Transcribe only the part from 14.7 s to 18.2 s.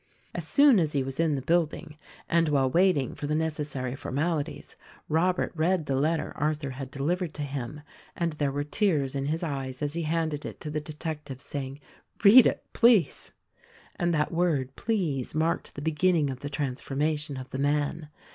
please marked the beginning of the transformation of the man.